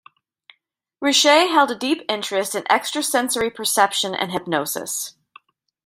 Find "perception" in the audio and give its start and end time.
3.51-4.15